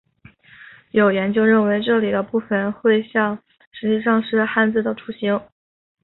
[0.93, 3.37] 有研究认为这里的部分绘像
[3.71, 5.39] 实际上是汉字的雏形。